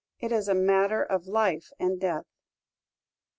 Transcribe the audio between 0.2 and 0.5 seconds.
IS